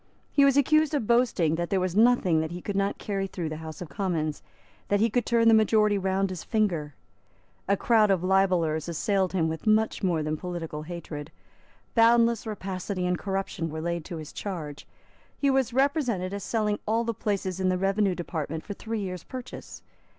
[0.31, 3.49] He was accused of boasting that there was nothing that he could not carry through
[3.49, 4.41] the House of Commons,
[4.87, 6.95] that he could turn the majority round his finger.
[7.67, 11.29] A crowd of libellers assailed him with much more than political hatred.
[11.93, 14.87] Boundless rapacity and corruption were laid to his charge.
[15.37, 19.23] He was represented as selling all the places in the revenue department for three years'
[19.25, 19.83] purchase.